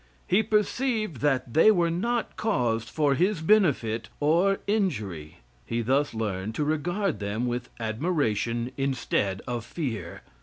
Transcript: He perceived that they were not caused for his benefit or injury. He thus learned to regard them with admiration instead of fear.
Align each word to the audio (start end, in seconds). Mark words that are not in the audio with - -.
He 0.27 0.41
perceived 0.41 1.17
that 1.17 1.53
they 1.53 1.69
were 1.69 1.91
not 1.91 2.35
caused 2.35 2.89
for 2.89 3.13
his 3.13 3.39
benefit 3.39 4.09
or 4.19 4.59
injury. 4.65 5.41
He 5.63 5.83
thus 5.83 6.15
learned 6.15 6.55
to 6.55 6.63
regard 6.63 7.19
them 7.19 7.45
with 7.45 7.69
admiration 7.79 8.71
instead 8.77 9.43
of 9.47 9.63
fear. 9.63 10.23